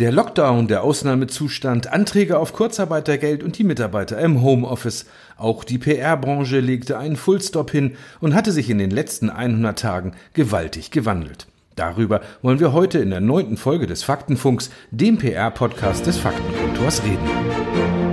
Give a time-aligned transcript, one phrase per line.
[0.00, 5.06] Der Lockdown, der Ausnahmezustand, Anträge auf Kurzarbeitergeld und die Mitarbeiter im Homeoffice.
[5.36, 10.12] Auch die PR-Branche legte einen Fullstop hin und hatte sich in den letzten 100 Tagen
[10.34, 11.48] gewaltig gewandelt.
[11.74, 18.07] Darüber wollen wir heute in der neunten Folge des Faktenfunks, dem PR-Podcast des Faktenkontors, reden.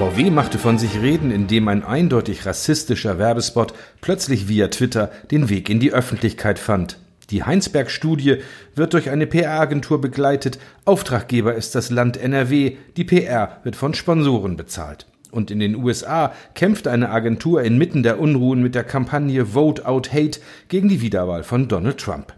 [0.00, 5.68] VW machte von sich reden, indem ein eindeutig rassistischer Werbespot plötzlich via Twitter den Weg
[5.68, 6.98] in die Öffentlichkeit fand.
[7.28, 8.38] Die Heinsberg-Studie
[8.74, 10.58] wird durch eine PR-Agentur begleitet.
[10.86, 12.78] Auftraggeber ist das Land NRW.
[12.96, 15.04] Die PR wird von Sponsoren bezahlt.
[15.32, 20.14] Und in den USA kämpfte eine Agentur inmitten der Unruhen mit der Kampagne Vote Out
[20.14, 22.32] Hate gegen die Wiederwahl von Donald Trump.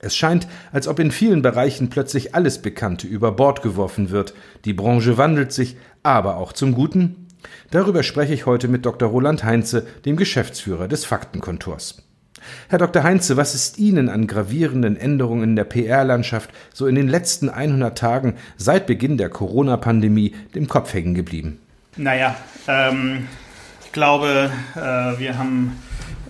[0.00, 4.32] Es scheint, als ob in vielen Bereichen plötzlich alles Bekannte über Bord geworfen wird.
[4.64, 7.26] Die Branche wandelt sich, aber auch zum Guten?
[7.70, 9.08] Darüber spreche ich heute mit Dr.
[9.08, 12.02] Roland Heinze, dem Geschäftsführer des Faktenkontors.
[12.68, 13.02] Herr Dr.
[13.02, 17.96] Heinze, was ist Ihnen an gravierenden Änderungen in der PR-Landschaft so in den letzten 100
[17.96, 21.60] Tagen seit Beginn der Corona-Pandemie dem Kopf hängen geblieben?
[21.96, 22.36] Naja,
[22.68, 23.28] ähm,
[23.84, 25.76] ich glaube, äh, wir haben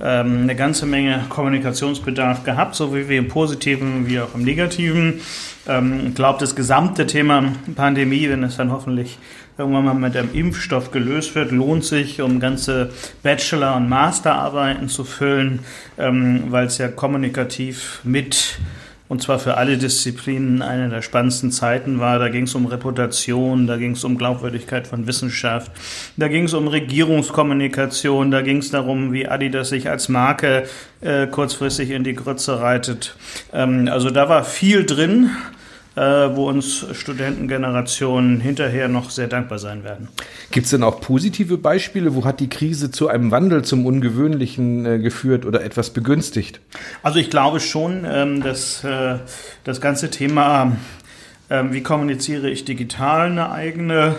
[0.03, 5.21] ähm, eine ganze Menge Kommunikationsbedarf gehabt, so wie im Positiven wie auch im Negativen.
[5.67, 9.19] Ähm, ich glaube, das gesamte Thema Pandemie, wenn es dann hoffentlich
[9.59, 12.91] irgendwann mal mit dem Impfstoff gelöst wird, lohnt sich, um ganze
[13.23, 15.61] Bachelor- und Masterarbeiten zu füllen,
[15.99, 18.59] ähm, weil es ja kommunikativ mit
[19.09, 22.19] und zwar für alle Disziplinen eine der spannendsten Zeiten war.
[22.19, 25.73] Da ging es um Reputation, da ging es um Glaubwürdigkeit von Wissenschaft,
[26.17, 30.65] da ging es um Regierungskommunikation, da ging es darum, wie Adidas sich als Marke
[31.01, 33.17] äh, kurzfristig in die Grütze reitet.
[33.53, 35.31] Ähm, also da war viel drin
[35.99, 40.09] äh, wo uns Studentengenerationen hinterher noch sehr dankbar sein werden.
[40.53, 42.15] Gibt es denn auch positive Beispiele?
[42.15, 46.61] Wo hat die Krise zu einem Wandel zum Ungewöhnlichen äh, geführt oder etwas begünstigt?
[47.03, 49.17] Also ich glaube schon, ähm, dass äh,
[49.65, 50.77] das ganze Thema,
[51.51, 54.17] ähm, wie kommuniziere ich digital, eine eigene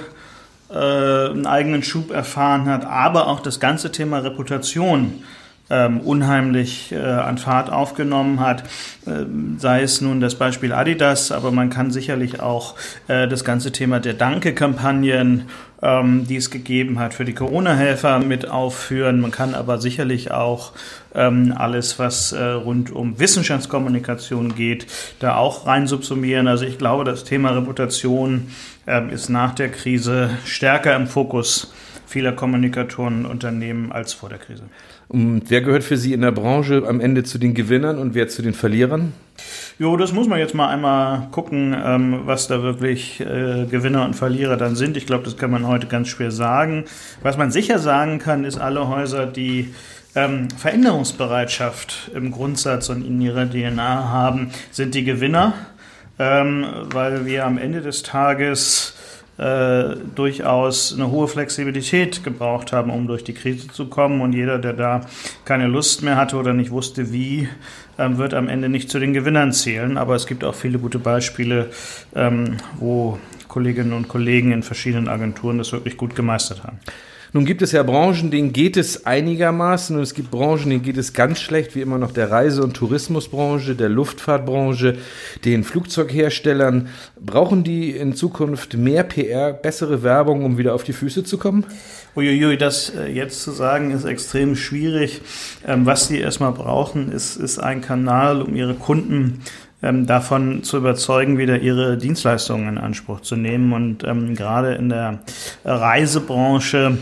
[0.72, 5.24] einen eigenen Schub erfahren hat, aber auch das ganze Thema Reputation
[5.70, 8.64] ähm, unheimlich äh, an Fahrt aufgenommen hat.
[9.08, 12.76] Ähm, sei es nun das Beispiel Adidas, aber man kann sicherlich auch
[13.08, 15.50] äh, das ganze Thema der Danke-Kampagnen,
[15.82, 19.22] ähm, die es gegeben hat, für die Corona-Helfer mit aufführen.
[19.22, 20.74] Man kann aber sicherlich auch
[21.14, 24.88] ähm, alles, was äh, rund um Wissenschaftskommunikation geht,
[25.20, 26.48] da auch rein subsumieren.
[26.48, 28.48] Also ich glaube, das Thema Reputation
[28.88, 31.72] ähm, ist nach der Krise stärker im Fokus
[32.10, 34.64] vieler Kommunikatoren und Unternehmen als vor der Krise.
[35.08, 38.28] Und wer gehört für Sie in der Branche am Ende zu den Gewinnern und wer
[38.28, 39.14] zu den Verlierern?
[39.78, 44.16] Jo, das muss man jetzt mal einmal gucken, ähm, was da wirklich äh, Gewinner und
[44.16, 44.98] Verlierer dann sind.
[44.98, 46.86] Ich glaube, das kann man heute ganz schwer sagen.
[47.22, 49.74] Was man sicher sagen kann, ist alle Häuser, die
[50.16, 55.54] ähm, Veränderungsbereitschaft im Grundsatz und in ihrer DNA haben, sind die Gewinner,
[56.18, 58.96] ähm, weil wir am Ende des Tages
[59.40, 64.22] äh, durchaus eine hohe Flexibilität gebraucht haben, um durch die Krise zu kommen.
[64.22, 65.02] Und jeder, der da
[65.46, 67.48] keine Lust mehr hatte oder nicht wusste, wie,
[67.98, 69.98] ähm, wird am Ende nicht zu den Gewinnern zählen.
[69.98, 71.70] Aber es gibt auch viele gute Beispiele,
[72.16, 73.18] ähm, wo
[73.48, 76.80] Kolleginnen und Kollegen in verschiedenen Agenturen das wirklich gut gemeistert haben.
[77.32, 80.98] Nun gibt es ja Branchen, denen geht es einigermaßen und es gibt Branchen, denen geht
[80.98, 84.98] es ganz schlecht, wie immer noch der Reise- und Tourismusbranche, der Luftfahrtbranche,
[85.46, 86.88] den Flugzeugherstellern.
[87.20, 91.66] Brauchen die in Zukunft mehr PR, bessere Werbung, um wieder auf die Füße zu kommen?
[92.16, 95.22] Uiuiui, das äh, jetzt zu sagen, ist extrem schwierig.
[95.68, 99.42] Ähm, was sie erstmal brauchen, ist, ist ein Kanal, um ihre Kunden
[99.82, 103.72] ähm, davon zu überzeugen, wieder ihre Dienstleistungen in Anspruch zu nehmen.
[103.74, 105.20] Und ähm, gerade in der
[105.64, 106.98] Reisebranche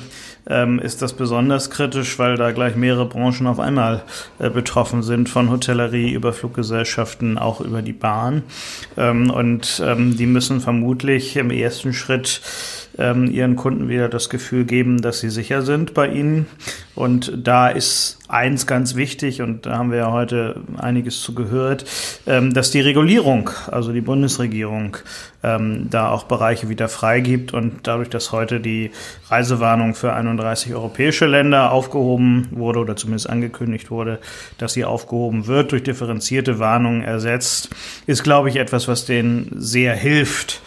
[0.50, 4.04] ähm, ist das besonders kritisch, weil da gleich mehrere Branchen auf einmal
[4.40, 8.44] äh, betroffen sind, von Hotellerie über Fluggesellschaften, auch über die Bahn.
[8.98, 12.42] Ähm, und ähm, die müssen vermutlich im ersten Schritt
[12.98, 16.48] ähm, ihren Kunden wieder das Gefühl geben, dass sie sicher sind bei ihnen.
[16.96, 21.86] Und da ist eins ganz wichtig, und da haben wir ja heute einiges zu gehört,
[22.26, 24.98] ähm, dass die Regulierung, also die Bundesregierung,
[25.44, 28.92] ähm, da auch Bereiche wieder freigibt und dadurch, dass heute die
[29.30, 34.20] Reisewarnung für 31 europäische Länder aufgehoben wurde oder zumindest angekündigt wurde,
[34.58, 37.70] dass sie aufgehoben wird, durch differenzierte Warnungen ersetzt,
[38.08, 40.62] ist, glaube ich, etwas, was denen sehr hilft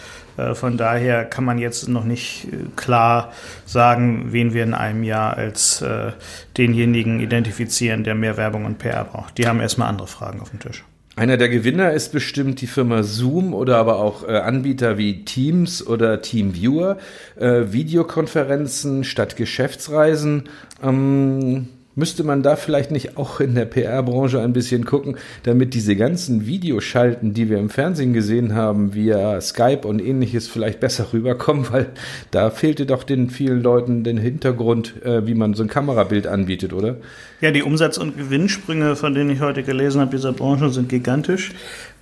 [0.54, 3.32] von daher kann man jetzt noch nicht äh, klar
[3.66, 6.12] sagen, wen wir in einem Jahr als äh,
[6.56, 9.38] denjenigen identifizieren, der mehr Werbung und PR braucht.
[9.38, 10.84] Die haben erstmal andere Fragen auf dem Tisch.
[11.16, 15.86] Einer der Gewinner ist bestimmt die Firma Zoom oder aber auch äh, Anbieter wie Teams
[15.86, 16.98] oder Teamviewer,
[17.36, 20.48] äh, Videokonferenzen statt Geschäftsreisen.
[20.82, 25.96] Ähm, Müsste man da vielleicht nicht auch in der PR-Branche ein bisschen gucken, damit diese
[25.96, 31.66] ganzen Videoschalten, die wir im Fernsehen gesehen haben, via Skype und ähnliches, vielleicht besser rüberkommen,
[31.72, 31.88] weil
[32.30, 36.72] da fehlte doch den vielen Leuten den Hintergrund, äh, wie man so ein Kamerabild anbietet,
[36.72, 36.96] oder?
[37.40, 41.52] Ja, die Umsatz- und Gewinnsprünge, von denen ich heute gelesen habe, dieser Branche sind gigantisch.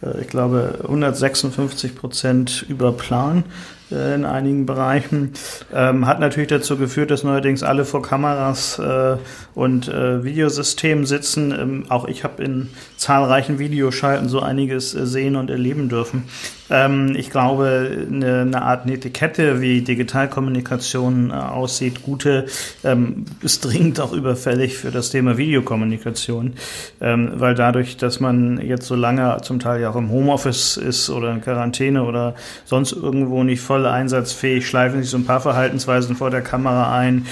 [0.02, 3.44] Äh, ich glaube, 156 Prozent über Plan
[3.90, 5.32] äh, in einigen Bereichen.
[5.74, 9.16] Ähm, hat natürlich dazu geführt, dass neuerdings alle vor Kameras äh,
[9.54, 11.52] und äh, Videosystemen sitzen.
[11.52, 16.24] Ähm, auch ich habe in zahlreichen Videoschalten so einiges äh, sehen und erleben dürfen.
[16.70, 22.46] Ähm, ich glaube, eine, eine, Art Etikette, wie Digitalkommunikation äh, aussieht, gute,
[22.84, 26.54] ähm, ist dringend auch überfällig für das Thema Videokommunikation,
[27.00, 31.10] ähm, weil dadurch, dass man jetzt so lange zum Teil ja auch im Homeoffice ist
[31.10, 32.34] oder in Quarantäne oder
[32.64, 37.26] sonst irgendwo nicht voll einsatzfähig, schleifen sich so ein paar Verhaltensweisen vor der Kamera ein,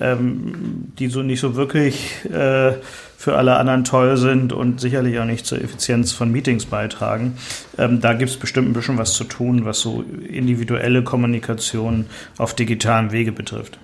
[0.00, 2.72] ähm, die so nicht so wirklich äh,
[3.20, 7.36] für alle anderen toll sind und sicherlich auch nicht zur Effizienz von Meetings beitragen.
[7.76, 12.06] Ähm, da gibt es bestimmt ein bisschen was zu tun, was so individuelle Kommunikation
[12.38, 13.78] auf digitalem Wege betrifft.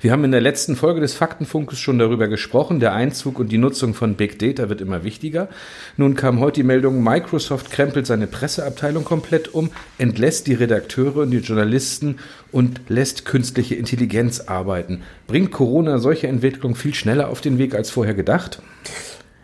[0.00, 2.80] Wir haben in der letzten Folge des Faktenfunkes schon darüber gesprochen.
[2.80, 5.48] Der Einzug und die Nutzung von Big Data wird immer wichtiger.
[5.96, 11.30] Nun kam heute die Meldung, Microsoft krempelt seine Presseabteilung komplett um, entlässt die Redakteure und
[11.30, 12.18] die Journalisten
[12.50, 15.02] und lässt künstliche Intelligenz arbeiten.
[15.26, 18.60] Bringt Corona solche Entwicklung viel schneller auf den Weg als vorher gedacht?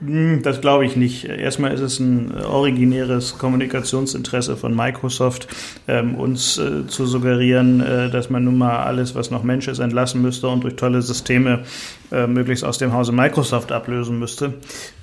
[0.01, 1.25] Hm, das glaube ich nicht.
[1.25, 5.49] Erstmal ist es ein originäres Kommunikationsinteresse von Microsoft,
[5.89, 9.81] ähm, uns äh, zu suggerieren, äh, dass man nun mal alles, was noch Mensch ist,
[9.81, 11.65] entlassen müsste und durch tolle Systeme
[12.13, 14.55] äh, möglichst aus dem Hause Microsoft ablösen müsste.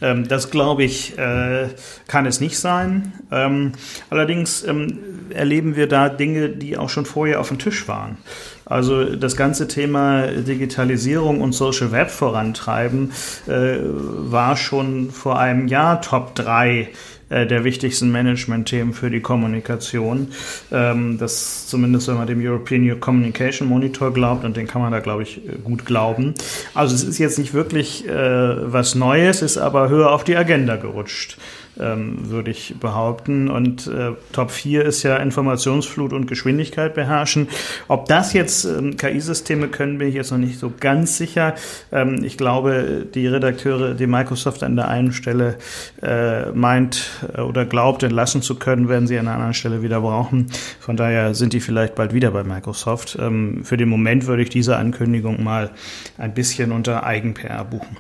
[0.01, 1.68] Ähm, das glaube ich, äh,
[2.07, 3.12] kann es nicht sein.
[3.31, 3.74] Ähm,
[4.09, 5.00] allerdings ähm,
[5.30, 8.18] erleben wir da Dinge, die auch schon vorher auf dem Tisch waren.
[8.66, 13.12] Also das ganze Thema Digitalisierung und Social Web vorantreiben
[13.48, 16.90] äh, war schon vor einem Jahr Top 3
[17.30, 20.30] äh, der wichtigsten Management-Themen für die Kommunikation.
[20.72, 25.00] Ähm, das zumindest, wenn man dem European Communication Monitor glaubt, und den kann man da,
[25.00, 26.34] glaube ich, gut glauben.
[26.74, 30.76] Also es ist jetzt nicht wirklich äh, was Neues, ist aber höher auf die Agenda
[30.76, 31.38] gerutscht
[31.80, 33.50] ähm, würde ich behaupten.
[33.50, 37.48] Und äh, Top 4 ist ja Informationsflut und Geschwindigkeit beherrschen.
[37.88, 41.56] Ob das jetzt ähm, KI-Systeme können, bin ich jetzt noch nicht so ganz sicher.
[41.92, 45.57] Ähm, ich glaube, die Redakteure, die Microsoft an der einen Stelle
[46.01, 50.01] äh, meint äh, oder glaubt, entlassen zu können, werden sie an der anderen Stelle wieder
[50.01, 50.48] brauchen.
[50.80, 53.18] Von daher sind die vielleicht bald wieder bei Microsoft.
[53.19, 55.71] Ähm, für den Moment würde ich diese Ankündigung mal
[56.18, 57.98] ein bisschen unter Eigen-PR buchen.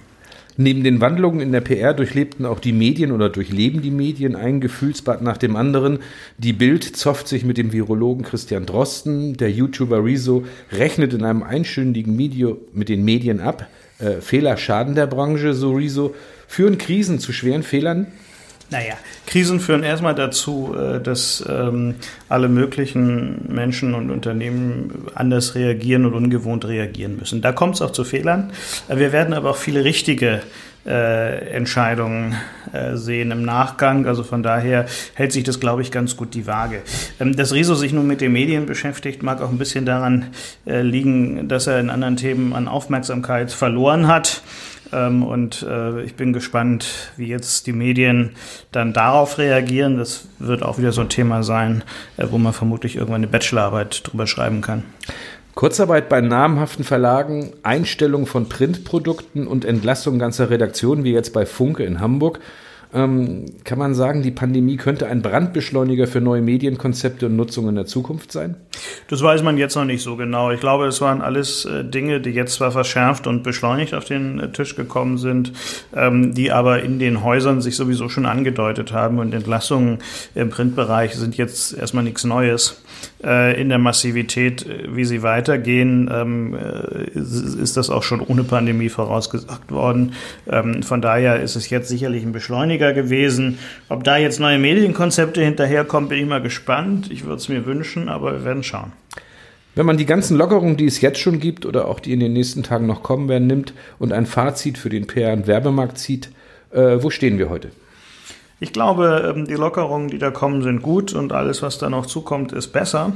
[0.57, 4.61] Neben den Wandlungen in der PR durchlebten auch die Medien oder durchleben die Medien ein
[4.61, 5.99] Gefühlsbad nach dem anderen.
[6.37, 9.35] Die Bild zofft sich mit dem Virologen Christian Drosten.
[9.35, 13.67] Der YouTuber Rezo rechnet in einem einstündigen Video mit den Medien ab.
[13.99, 16.15] Äh, Fehler schaden der Branche, so Rezo.
[16.47, 18.07] Führen Krisen zu schweren Fehlern?
[18.71, 18.95] Naja,
[19.27, 21.95] Krisen führen erstmal dazu, äh, dass ähm,
[22.29, 27.41] alle möglichen Menschen und Unternehmen anders reagieren und ungewohnt reagieren müssen.
[27.41, 28.51] Da kommt es auch zu Fehlern.
[28.87, 30.41] Wir werden aber auch viele richtige
[30.85, 32.35] äh, Entscheidungen
[32.71, 34.05] äh, sehen im Nachgang.
[34.05, 36.81] Also von daher hält sich das, glaube ich, ganz gut die Waage.
[37.19, 40.27] Ähm, dass Riso sich nun mit den Medien beschäftigt, mag auch ein bisschen daran
[40.65, 44.43] äh, liegen, dass er in anderen Themen an Aufmerksamkeit verloren hat.
[44.95, 48.31] Ähm, und äh, ich bin gespannt, wie jetzt die Medien
[48.71, 49.97] dann darauf reagieren.
[49.97, 51.83] Das wird auch wieder so ein Thema sein,
[52.17, 54.83] äh, wo man vermutlich irgendwann eine Bachelorarbeit drüber schreiben kann.
[55.53, 61.83] Kurzarbeit bei namhaften Verlagen, Einstellung von Printprodukten und Entlassung ganzer Redaktionen, wie jetzt bei Funke
[61.83, 62.39] in Hamburg
[62.95, 67.75] ähm, kann man sagen, die Pandemie könnte ein Brandbeschleuniger für neue Medienkonzepte und Nutzung in
[67.75, 68.55] der Zukunft sein?
[69.09, 70.49] Das weiß man jetzt noch nicht so genau.
[70.51, 74.39] Ich glaube, es waren alles äh, Dinge, die jetzt zwar verschärft und beschleunigt auf den
[74.39, 75.51] äh, Tisch gekommen sind,
[75.93, 79.19] ähm, die aber in den Häusern sich sowieso schon angedeutet haben.
[79.19, 79.99] Und Entlassungen
[80.33, 82.81] im Printbereich sind jetzt erstmal nichts Neues.
[83.23, 86.57] Äh, in der Massivität, wie sie weitergehen, ähm,
[87.13, 90.13] ist das auch schon ohne Pandemie vorausgesagt worden.
[90.49, 93.57] Ähm, von daher ist es jetzt sicherlich ein Beschleuniger gewesen.
[93.89, 97.09] Ob da jetzt neue Medienkonzepte hinterherkommen, bin ich mal gespannt.
[97.11, 98.91] Ich würde es mir wünschen, aber wir werden schauen.
[99.75, 102.33] Wenn man die ganzen Lockerungen, die es jetzt schon gibt oder auch die in den
[102.33, 106.29] nächsten Tagen noch kommen werden, nimmt und ein Fazit für den PR- und Werbemarkt zieht,
[106.71, 107.71] äh, wo stehen wir heute?
[108.59, 112.05] Ich glaube, ähm, die Lockerungen, die da kommen, sind gut und alles, was da noch
[112.05, 113.11] zukommt, ist besser.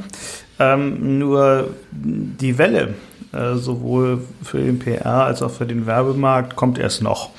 [0.60, 2.96] Ähm, nur die Welle,
[3.32, 7.30] äh, sowohl für den PR als auch für den Werbemarkt, kommt erst noch.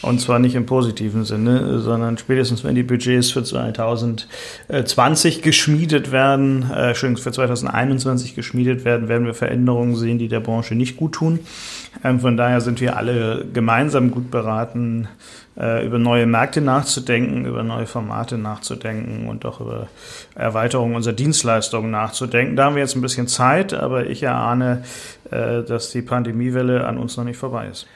[0.00, 6.70] Und zwar nicht im positiven Sinne, sondern spätestens, wenn die Budgets für 2020 geschmiedet werden,
[6.70, 11.40] äh, für 2021 geschmiedet werden, werden wir Veränderungen sehen, die der Branche nicht gut tun.
[12.04, 15.08] Ähm, von daher sind wir alle gemeinsam gut beraten,
[15.58, 19.88] äh, über neue Märkte nachzudenken, über neue Formate nachzudenken und auch über
[20.36, 22.54] Erweiterung unserer Dienstleistungen nachzudenken.
[22.54, 24.84] Da haben wir jetzt ein bisschen Zeit, aber ich erahne,
[25.30, 27.88] äh, dass die Pandemiewelle an uns noch nicht vorbei ist.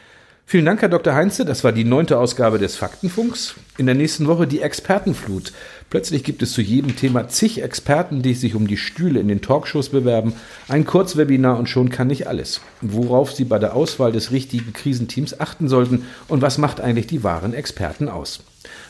[0.44, 1.14] Vielen Dank, Herr Dr.
[1.14, 1.44] Heinze.
[1.44, 3.54] Das war die neunte Ausgabe des Faktenfunks.
[3.78, 5.52] In der nächsten Woche die Expertenflut.
[5.88, 9.40] Plötzlich gibt es zu jedem Thema zig Experten, die sich um die Stühle in den
[9.40, 10.34] Talkshows bewerben.
[10.68, 12.60] Ein Kurzwebinar und schon kann nicht alles.
[12.80, 17.24] Worauf Sie bei der Auswahl des richtigen Krisenteams achten sollten und was macht eigentlich die
[17.24, 18.40] wahren Experten aus.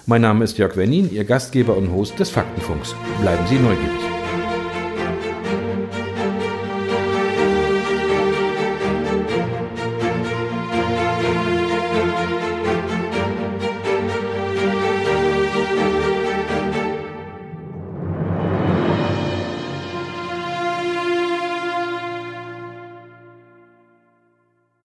[0.06, 2.94] Mein Name ist Jörg Wernin, Ihr Gastgeber und Host des Faktenfunks.
[3.20, 4.11] Bleiben Sie neugierig.